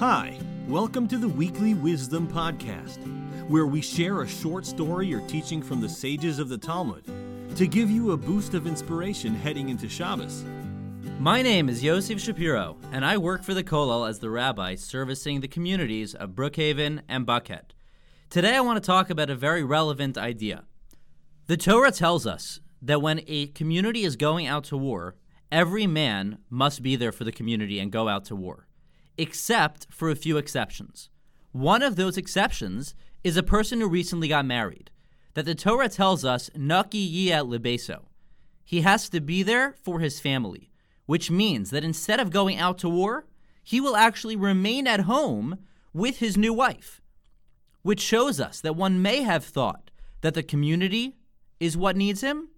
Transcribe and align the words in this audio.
Hi, 0.00 0.38
welcome 0.66 1.06
to 1.08 1.18
the 1.18 1.28
Weekly 1.28 1.74
Wisdom 1.74 2.26
Podcast, 2.26 2.96
where 3.50 3.66
we 3.66 3.82
share 3.82 4.22
a 4.22 4.26
short 4.26 4.64
story 4.64 5.12
or 5.12 5.20
teaching 5.26 5.60
from 5.60 5.82
the 5.82 5.90
sages 5.90 6.38
of 6.38 6.48
the 6.48 6.56
Talmud 6.56 7.04
to 7.54 7.66
give 7.66 7.90
you 7.90 8.12
a 8.12 8.16
boost 8.16 8.54
of 8.54 8.66
inspiration 8.66 9.34
heading 9.34 9.68
into 9.68 9.90
Shabbos. 9.90 10.42
My 11.18 11.42
name 11.42 11.68
is 11.68 11.84
Yosef 11.84 12.18
Shapiro, 12.18 12.78
and 12.92 13.04
I 13.04 13.18
work 13.18 13.42
for 13.42 13.52
the 13.52 13.62
Kollel 13.62 14.08
as 14.08 14.20
the 14.20 14.30
rabbi 14.30 14.74
servicing 14.74 15.42
the 15.42 15.48
communities 15.48 16.14
of 16.14 16.30
Brookhaven 16.30 17.02
and 17.06 17.26
Buckhead. 17.26 17.72
Today 18.30 18.56
I 18.56 18.60
want 18.60 18.82
to 18.82 18.86
talk 18.86 19.10
about 19.10 19.28
a 19.28 19.36
very 19.36 19.62
relevant 19.62 20.16
idea. 20.16 20.64
The 21.46 21.58
Torah 21.58 21.92
tells 21.92 22.26
us 22.26 22.60
that 22.80 23.02
when 23.02 23.20
a 23.26 23.48
community 23.48 24.04
is 24.04 24.16
going 24.16 24.46
out 24.46 24.64
to 24.64 24.78
war, 24.78 25.16
every 25.52 25.86
man 25.86 26.38
must 26.48 26.82
be 26.82 26.96
there 26.96 27.12
for 27.12 27.24
the 27.24 27.32
community 27.32 27.78
and 27.78 27.92
go 27.92 28.08
out 28.08 28.24
to 28.24 28.34
war, 28.34 28.66
except 29.20 29.86
for 29.90 30.08
a 30.08 30.16
few 30.16 30.38
exceptions. 30.38 31.10
One 31.52 31.82
of 31.82 31.96
those 31.96 32.16
exceptions 32.16 32.94
is 33.22 33.36
a 33.36 33.42
person 33.42 33.80
who 33.80 33.88
recently 33.88 34.28
got 34.28 34.46
married, 34.46 34.90
that 35.34 35.44
the 35.44 35.54
Torah 35.54 35.90
tells 35.90 36.24
us, 36.24 36.48
Naki 36.56 37.06
yiyat 37.06 37.46
lebeso. 37.46 38.06
He 38.64 38.80
has 38.80 39.10
to 39.10 39.20
be 39.20 39.42
there 39.42 39.74
for 39.82 40.00
his 40.00 40.20
family, 40.20 40.70
which 41.04 41.30
means 41.30 41.68
that 41.70 41.84
instead 41.84 42.18
of 42.18 42.30
going 42.30 42.56
out 42.56 42.78
to 42.78 42.88
war, 42.88 43.26
he 43.62 43.78
will 43.78 43.94
actually 43.94 44.36
remain 44.36 44.86
at 44.86 45.00
home 45.00 45.58
with 45.92 46.18
his 46.20 46.38
new 46.38 46.54
wife, 46.54 47.02
which 47.82 48.00
shows 48.00 48.40
us 48.40 48.62
that 48.62 48.74
one 48.74 49.02
may 49.02 49.20
have 49.20 49.44
thought 49.44 49.90
that 50.22 50.32
the 50.32 50.42
community 50.42 51.16
is 51.58 51.76
what 51.76 51.96
needs 51.96 52.22
him. 52.22 52.48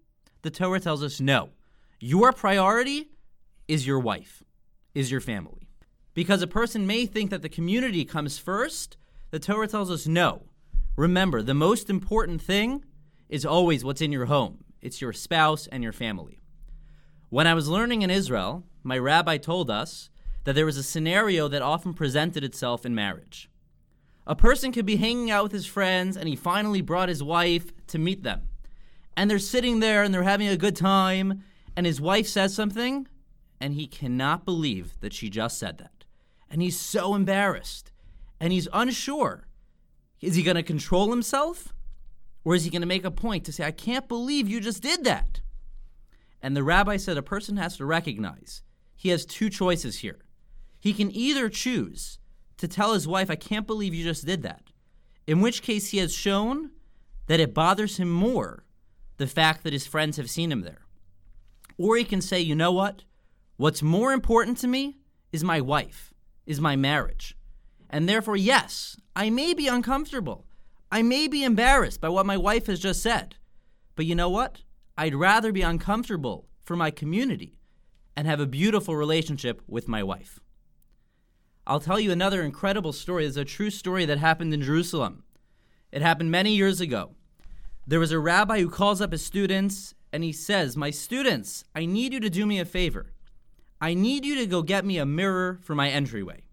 The 0.42 0.50
Torah 0.50 0.78
tells 0.78 1.02
us 1.02 1.20
no. 1.20 1.50
Your 1.98 2.32
priority 2.32 3.10
is 3.66 3.84
your 3.84 3.98
wife, 3.98 4.44
is 4.94 5.10
your 5.10 5.20
family. 5.20 5.61
Because 6.14 6.42
a 6.42 6.46
person 6.46 6.86
may 6.86 7.06
think 7.06 7.30
that 7.30 7.42
the 7.42 7.48
community 7.48 8.04
comes 8.04 8.38
first, 8.38 8.96
the 9.30 9.38
Torah 9.38 9.68
tells 9.68 9.90
us 9.90 10.06
no. 10.06 10.42
Remember, 10.96 11.40
the 11.40 11.54
most 11.54 11.88
important 11.88 12.42
thing 12.42 12.84
is 13.28 13.46
always 13.46 13.82
what's 13.84 14.02
in 14.02 14.12
your 14.12 14.26
home 14.26 14.64
it's 14.82 15.00
your 15.00 15.12
spouse 15.12 15.68
and 15.68 15.82
your 15.82 15.92
family. 15.92 16.42
When 17.30 17.46
I 17.46 17.54
was 17.54 17.68
learning 17.68 18.02
in 18.02 18.10
Israel, 18.10 18.64
my 18.82 18.98
rabbi 18.98 19.38
told 19.38 19.70
us 19.70 20.10
that 20.44 20.54
there 20.54 20.66
was 20.66 20.76
a 20.76 20.82
scenario 20.82 21.46
that 21.48 21.62
often 21.62 21.94
presented 21.94 22.42
itself 22.42 22.84
in 22.84 22.94
marriage. 22.94 23.48
A 24.26 24.34
person 24.34 24.72
could 24.72 24.84
be 24.84 24.96
hanging 24.96 25.30
out 25.30 25.44
with 25.44 25.52
his 25.52 25.66
friends 25.66 26.16
and 26.16 26.28
he 26.28 26.36
finally 26.36 26.82
brought 26.82 27.08
his 27.08 27.22
wife 27.22 27.72
to 27.86 27.98
meet 27.98 28.22
them. 28.24 28.48
And 29.16 29.30
they're 29.30 29.38
sitting 29.38 29.80
there 29.80 30.02
and 30.02 30.12
they're 30.12 30.24
having 30.24 30.48
a 30.48 30.56
good 30.56 30.76
time, 30.76 31.44
and 31.76 31.86
his 31.86 32.00
wife 32.00 32.26
says 32.26 32.54
something, 32.54 33.06
and 33.60 33.74
he 33.74 33.86
cannot 33.86 34.44
believe 34.44 34.98
that 35.00 35.12
she 35.12 35.28
just 35.28 35.58
said 35.58 35.78
that. 35.78 36.01
And 36.52 36.62
he's 36.62 36.78
so 36.78 37.14
embarrassed 37.14 37.90
and 38.38 38.52
he's 38.52 38.68
unsure 38.72 39.48
is 40.20 40.36
he 40.36 40.44
going 40.44 40.56
to 40.56 40.62
control 40.62 41.10
himself? 41.10 41.74
Or 42.44 42.54
is 42.54 42.62
he 42.62 42.70
going 42.70 42.82
to 42.82 42.86
make 42.86 43.04
a 43.04 43.10
point 43.10 43.44
to 43.44 43.52
say, 43.52 43.64
I 43.64 43.72
can't 43.72 44.06
believe 44.06 44.48
you 44.48 44.60
just 44.60 44.82
did 44.82 45.02
that? 45.02 45.40
And 46.40 46.56
the 46.56 46.62
rabbi 46.62 46.96
said 46.96 47.16
a 47.16 47.22
person 47.22 47.56
has 47.56 47.76
to 47.78 47.84
recognize 47.84 48.62
he 48.94 49.08
has 49.08 49.26
two 49.26 49.50
choices 49.50 49.98
here. 49.98 50.20
He 50.78 50.92
can 50.92 51.10
either 51.10 51.48
choose 51.48 52.18
to 52.58 52.68
tell 52.68 52.94
his 52.94 53.08
wife, 53.08 53.30
I 53.30 53.36
can't 53.36 53.66
believe 53.66 53.94
you 53.94 54.04
just 54.04 54.24
did 54.26 54.42
that, 54.42 54.70
in 55.26 55.40
which 55.40 55.62
case 55.62 55.90
he 55.90 55.98
has 55.98 56.14
shown 56.14 56.70
that 57.26 57.40
it 57.40 57.54
bothers 57.54 57.96
him 57.96 58.10
more 58.10 58.64
the 59.16 59.26
fact 59.26 59.64
that 59.64 59.72
his 59.72 59.86
friends 59.86 60.16
have 60.16 60.30
seen 60.30 60.52
him 60.52 60.60
there. 60.60 60.86
Or 61.78 61.96
he 61.96 62.04
can 62.04 62.20
say, 62.20 62.40
you 62.40 62.54
know 62.54 62.72
what? 62.72 63.02
What's 63.56 63.82
more 63.82 64.12
important 64.12 64.58
to 64.58 64.68
me 64.68 64.98
is 65.32 65.42
my 65.42 65.60
wife, 65.60 66.11
is 66.46 66.60
my 66.60 66.76
marriage. 66.76 67.36
And 67.90 68.08
therefore, 68.08 68.36
yes, 68.36 68.96
I 69.14 69.30
may 69.30 69.54
be 69.54 69.68
uncomfortable. 69.68 70.46
I 70.90 71.02
may 71.02 71.28
be 71.28 71.44
embarrassed 71.44 72.00
by 72.00 72.08
what 72.08 72.26
my 72.26 72.36
wife 72.36 72.66
has 72.66 72.80
just 72.80 73.02
said. 73.02 73.36
But 73.94 74.06
you 74.06 74.14
know 74.14 74.30
what? 74.30 74.62
I'd 74.96 75.14
rather 75.14 75.52
be 75.52 75.62
uncomfortable 75.62 76.46
for 76.64 76.76
my 76.76 76.90
community 76.90 77.56
and 78.16 78.26
have 78.26 78.40
a 78.40 78.46
beautiful 78.46 78.96
relationship 78.96 79.62
with 79.66 79.88
my 79.88 80.02
wife. 80.02 80.40
I'll 81.66 81.80
tell 81.80 82.00
you 82.00 82.10
another 82.10 82.42
incredible 82.42 82.92
story. 82.92 83.24
It's 83.24 83.36
a 83.36 83.44
true 83.44 83.70
story 83.70 84.04
that 84.06 84.18
happened 84.18 84.52
in 84.52 84.62
Jerusalem. 84.62 85.24
It 85.92 86.02
happened 86.02 86.30
many 86.30 86.54
years 86.54 86.80
ago. 86.80 87.14
There 87.86 88.00
was 88.00 88.12
a 88.12 88.18
rabbi 88.18 88.60
who 88.60 88.68
calls 88.68 89.00
up 89.00 89.12
his 89.12 89.24
students 89.24 89.94
and 90.12 90.24
he 90.24 90.32
says, 90.32 90.76
My 90.76 90.90
students, 90.90 91.64
I 91.74 91.86
need 91.86 92.12
you 92.12 92.20
to 92.20 92.30
do 92.30 92.46
me 92.46 92.58
a 92.58 92.64
favor. 92.64 93.11
I 93.82 93.94
need 93.94 94.24
you 94.24 94.36
to 94.36 94.46
go 94.46 94.62
get 94.62 94.84
me 94.84 94.98
a 94.98 95.04
mirror 95.04 95.58
for 95.60 95.74
my 95.74 95.90
entryway. 95.90 96.44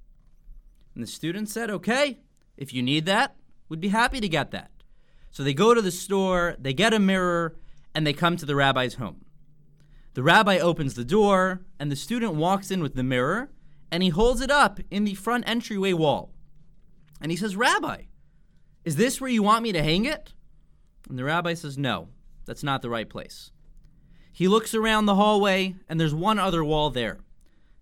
And 0.95 1.03
the 1.03 1.07
student 1.07 1.47
said, 1.47 1.69
Okay, 1.69 2.17
if 2.57 2.73
you 2.73 2.81
need 2.81 3.05
that, 3.05 3.35
we'd 3.69 3.79
be 3.79 3.89
happy 3.89 4.19
to 4.19 4.27
get 4.27 4.49
that. 4.49 4.71
So 5.29 5.43
they 5.43 5.53
go 5.53 5.75
to 5.75 5.81
the 5.81 5.91
store, 5.91 6.55
they 6.57 6.73
get 6.73 6.91
a 6.91 6.97
mirror, 6.97 7.55
and 7.93 8.05
they 8.05 8.13
come 8.13 8.35
to 8.37 8.47
the 8.47 8.55
rabbi's 8.55 8.95
home. 8.95 9.25
The 10.15 10.23
rabbi 10.23 10.57
opens 10.57 10.95
the 10.95 11.05
door, 11.05 11.61
and 11.79 11.91
the 11.91 11.95
student 11.95 12.33
walks 12.33 12.71
in 12.71 12.81
with 12.81 12.95
the 12.95 13.03
mirror, 13.03 13.51
and 13.91 14.01
he 14.01 14.09
holds 14.09 14.41
it 14.41 14.49
up 14.49 14.79
in 14.89 15.03
the 15.03 15.13
front 15.13 15.47
entryway 15.47 15.93
wall. 15.93 16.33
And 17.21 17.31
he 17.31 17.37
says, 17.37 17.55
Rabbi, 17.55 18.05
is 18.83 18.95
this 18.95 19.21
where 19.21 19.29
you 19.29 19.43
want 19.43 19.61
me 19.61 19.71
to 19.71 19.83
hang 19.83 20.05
it? 20.05 20.33
And 21.07 21.17
the 21.17 21.25
rabbi 21.25 21.53
says, 21.53 21.77
No, 21.77 22.09
that's 22.45 22.63
not 22.63 22.81
the 22.81 22.89
right 22.89 23.07
place. 23.07 23.51
He 24.39 24.47
looks 24.47 24.73
around 24.73 25.05
the 25.05 25.15
hallway, 25.15 25.75
and 25.89 25.99
there's 25.99 26.15
one 26.15 26.39
other 26.39 26.63
wall 26.63 26.91
there. 26.91 27.19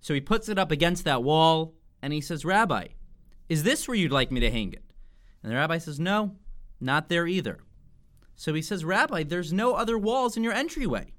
So 0.01 0.15
he 0.15 0.19
puts 0.19 0.49
it 0.49 0.57
up 0.57 0.71
against 0.71 1.03
that 1.03 1.21
wall, 1.21 1.75
and 2.01 2.11
he 2.11 2.19
says, 2.19 2.43
Rabbi, 2.43 2.87
is 3.47 3.61
this 3.61 3.87
where 3.87 3.93
you'd 3.93 4.11
like 4.11 4.31
me 4.31 4.39
to 4.39 4.49
hang 4.49 4.73
it? 4.73 4.81
And 5.43 5.51
the 5.51 5.55
rabbi 5.55 5.77
says, 5.77 5.99
No, 5.99 6.35
not 6.81 7.09
there 7.09 7.27
either. 7.27 7.59
So 8.35 8.55
he 8.55 8.63
says, 8.63 8.83
Rabbi, 8.83 9.21
there's 9.21 9.53
no 9.53 9.75
other 9.75 9.99
walls 9.99 10.35
in 10.35 10.43
your 10.43 10.51
entryway. 10.51 11.13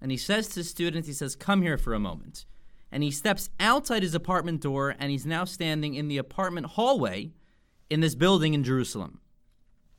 And 0.00 0.10
he 0.10 0.16
says 0.16 0.48
to 0.48 0.60
his 0.60 0.70
students, 0.70 1.06
he 1.06 1.12
says, 1.12 1.36
Come 1.36 1.60
here 1.60 1.76
for 1.76 1.92
a 1.92 2.00
moment. 2.00 2.46
And 2.90 3.02
he 3.02 3.10
steps 3.10 3.50
outside 3.60 4.02
his 4.02 4.14
apartment 4.14 4.62
door, 4.62 4.96
and 4.98 5.10
he's 5.10 5.26
now 5.26 5.44
standing 5.44 5.92
in 5.92 6.08
the 6.08 6.16
apartment 6.16 6.64
hallway 6.64 7.32
in 7.90 8.00
this 8.00 8.14
building 8.14 8.54
in 8.54 8.64
Jerusalem. 8.64 9.20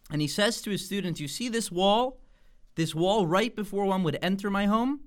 And 0.09 0.19
he 0.19 0.28
says 0.28 0.63
to 0.63 0.72
his 0.72 0.84
students, 0.84 1.19
You 1.19 1.28
see 1.28 1.47
this 1.47 1.72
wall? 1.72 2.18
This 2.76 2.96
wall 2.96 3.28
right 3.28 3.56
before 3.56 3.86
one 3.86 4.04
would 4.04 4.18
enter 4.22 4.50
my 4.50 4.66
home? 4.66 5.02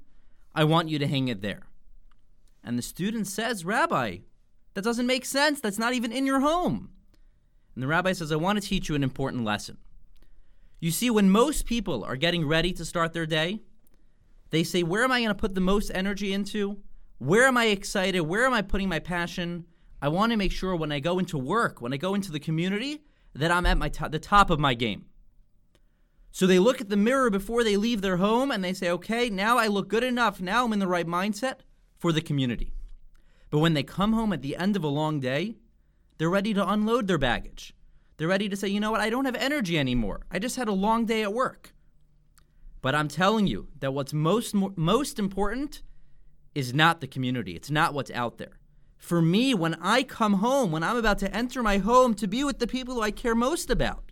I 0.54 0.64
want 0.64 0.88
you 0.88 0.98
to 0.98 1.06
hang 1.06 1.28
it 1.28 1.42
there. 1.42 1.62
And 2.62 2.78
the 2.78 2.82
student 2.82 3.26
says, 3.26 3.64
Rabbi, 3.64 4.18
that 4.74 4.84
doesn't 4.84 5.06
make 5.06 5.24
sense. 5.24 5.60
That's 5.60 5.78
not 5.78 5.94
even 5.94 6.12
in 6.12 6.26
your 6.26 6.40
home. 6.40 6.90
And 7.74 7.82
the 7.82 7.88
rabbi 7.88 8.12
says, 8.12 8.30
I 8.30 8.36
want 8.36 8.60
to 8.60 8.68
teach 8.68 8.88
you 8.88 8.94
an 8.94 9.02
important 9.02 9.44
lesson. 9.44 9.78
You 10.80 10.90
see, 10.90 11.10
when 11.10 11.30
most 11.30 11.66
people 11.66 12.04
are 12.04 12.16
getting 12.16 12.46
ready 12.46 12.72
to 12.74 12.84
start 12.84 13.12
their 13.12 13.26
day, 13.26 13.62
they 14.50 14.62
say, 14.62 14.82
Where 14.82 15.02
am 15.02 15.12
I 15.12 15.20
going 15.20 15.28
to 15.28 15.34
put 15.34 15.54
the 15.54 15.60
most 15.60 15.90
energy 15.94 16.32
into? 16.32 16.78
Where 17.18 17.44
am 17.46 17.56
I 17.56 17.66
excited? 17.66 18.20
Where 18.20 18.44
am 18.44 18.52
I 18.52 18.62
putting 18.62 18.88
my 18.88 18.98
passion? 18.98 19.64
I 20.02 20.08
want 20.08 20.32
to 20.32 20.36
make 20.36 20.52
sure 20.52 20.76
when 20.76 20.92
I 20.92 21.00
go 21.00 21.18
into 21.18 21.38
work, 21.38 21.80
when 21.80 21.92
I 21.92 21.96
go 21.96 22.14
into 22.14 22.30
the 22.30 22.40
community, 22.40 23.02
that 23.34 23.50
I'm 23.50 23.66
at 23.66 23.78
my 23.78 23.88
to- 23.88 24.08
the 24.08 24.18
top 24.18 24.50
of 24.50 24.60
my 24.60 24.74
game. 24.74 25.06
So 26.34 26.48
they 26.48 26.58
look 26.58 26.80
at 26.80 26.88
the 26.88 26.96
mirror 26.96 27.30
before 27.30 27.62
they 27.62 27.76
leave 27.76 28.02
their 28.02 28.16
home 28.16 28.50
and 28.50 28.64
they 28.64 28.72
say, 28.72 28.90
okay, 28.90 29.30
now 29.30 29.56
I 29.56 29.68
look 29.68 29.86
good 29.86 30.02
enough. 30.02 30.40
Now 30.40 30.64
I'm 30.64 30.72
in 30.72 30.80
the 30.80 30.88
right 30.88 31.06
mindset 31.06 31.60
for 31.96 32.10
the 32.10 32.20
community. 32.20 32.74
But 33.50 33.60
when 33.60 33.74
they 33.74 33.84
come 33.84 34.14
home 34.14 34.32
at 34.32 34.42
the 34.42 34.56
end 34.56 34.74
of 34.74 34.82
a 34.82 34.88
long 34.88 35.20
day, 35.20 35.54
they're 36.18 36.28
ready 36.28 36.52
to 36.52 36.68
unload 36.68 37.06
their 37.06 37.18
baggage. 37.18 37.72
They're 38.16 38.26
ready 38.26 38.48
to 38.48 38.56
say, 38.56 38.66
you 38.66 38.80
know 38.80 38.90
what, 38.90 39.00
I 39.00 39.10
don't 39.10 39.26
have 39.26 39.36
energy 39.36 39.78
anymore. 39.78 40.26
I 40.28 40.40
just 40.40 40.56
had 40.56 40.66
a 40.66 40.72
long 40.72 41.06
day 41.06 41.22
at 41.22 41.32
work. 41.32 41.72
But 42.82 42.96
I'm 42.96 43.06
telling 43.06 43.46
you 43.46 43.68
that 43.78 43.94
what's 43.94 44.12
most, 44.12 44.56
most 44.56 45.20
important 45.20 45.84
is 46.52 46.74
not 46.74 47.00
the 47.00 47.06
community, 47.06 47.54
it's 47.54 47.70
not 47.70 47.94
what's 47.94 48.10
out 48.10 48.38
there. 48.38 48.58
For 48.98 49.22
me, 49.22 49.54
when 49.54 49.74
I 49.80 50.02
come 50.02 50.34
home, 50.34 50.72
when 50.72 50.82
I'm 50.82 50.96
about 50.96 51.20
to 51.20 51.32
enter 51.32 51.62
my 51.62 51.78
home 51.78 52.12
to 52.14 52.26
be 52.26 52.42
with 52.42 52.58
the 52.58 52.66
people 52.66 52.96
who 52.96 53.02
I 53.02 53.12
care 53.12 53.36
most 53.36 53.70
about, 53.70 54.10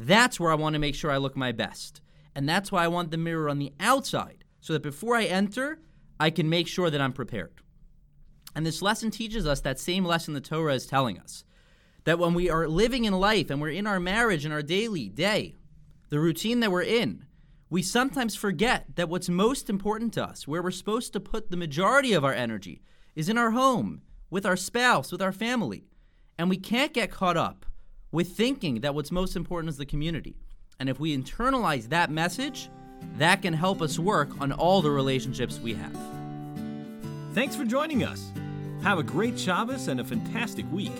that's 0.00 0.38
where 0.38 0.52
I 0.52 0.54
want 0.54 0.74
to 0.74 0.78
make 0.78 0.94
sure 0.94 1.10
I 1.10 1.16
look 1.16 1.36
my 1.36 1.50
best. 1.50 2.00
And 2.36 2.48
that's 2.48 2.70
why 2.70 2.84
I 2.84 2.88
want 2.88 3.10
the 3.10 3.16
mirror 3.16 3.48
on 3.48 3.58
the 3.58 3.72
outside, 3.80 4.44
so 4.60 4.72
that 4.72 4.82
before 4.82 5.16
I 5.16 5.24
enter, 5.24 5.80
I 6.20 6.30
can 6.30 6.48
make 6.48 6.68
sure 6.68 6.88
that 6.88 7.00
I'm 7.00 7.12
prepared. 7.12 7.60
And 8.54 8.64
this 8.64 8.80
lesson 8.80 9.10
teaches 9.10 9.44
us 9.44 9.60
that 9.62 9.80
same 9.80 10.04
lesson 10.04 10.34
the 10.34 10.40
Torah 10.40 10.74
is 10.74 10.86
telling 10.86 11.18
us 11.18 11.42
that 12.04 12.20
when 12.20 12.32
we 12.32 12.48
are 12.48 12.68
living 12.68 13.06
in 13.06 13.12
life 13.12 13.50
and 13.50 13.60
we're 13.60 13.70
in 13.70 13.88
our 13.88 13.98
marriage 13.98 14.44
and 14.44 14.54
our 14.54 14.62
daily 14.62 15.08
day, 15.08 15.56
the 16.10 16.20
routine 16.20 16.60
that 16.60 16.70
we're 16.70 16.82
in, 16.82 17.26
we 17.68 17.82
sometimes 17.82 18.36
forget 18.36 18.86
that 18.94 19.08
what's 19.08 19.28
most 19.28 19.68
important 19.68 20.14
to 20.14 20.24
us, 20.24 20.46
where 20.46 20.62
we're 20.62 20.70
supposed 20.70 21.12
to 21.12 21.20
put 21.20 21.50
the 21.50 21.56
majority 21.56 22.12
of 22.12 22.24
our 22.24 22.32
energy, 22.32 22.82
is 23.16 23.28
in 23.28 23.36
our 23.36 23.50
home, 23.50 24.02
with 24.30 24.46
our 24.46 24.56
spouse, 24.56 25.10
with 25.10 25.20
our 25.20 25.32
family. 25.32 25.88
And 26.38 26.48
we 26.48 26.56
can't 26.56 26.94
get 26.94 27.10
caught 27.10 27.36
up 27.36 27.66
with 28.10 28.36
thinking 28.36 28.80
that 28.80 28.94
what's 28.94 29.10
most 29.10 29.36
important 29.36 29.70
is 29.70 29.76
the 29.76 29.86
community. 29.86 30.36
And 30.80 30.88
if 30.88 31.00
we 31.00 31.16
internalize 31.16 31.88
that 31.88 32.10
message, 32.10 32.70
that 33.16 33.42
can 33.42 33.52
help 33.52 33.82
us 33.82 33.98
work 33.98 34.28
on 34.40 34.52
all 34.52 34.82
the 34.82 34.90
relationships 34.90 35.58
we 35.58 35.74
have. 35.74 35.96
Thanks 37.34 37.54
for 37.54 37.64
joining 37.64 38.04
us. 38.04 38.30
Have 38.82 38.98
a 38.98 39.02
great 39.02 39.38
Shabbos 39.38 39.88
and 39.88 40.00
a 40.00 40.04
fantastic 40.04 40.70
week. 40.72 40.92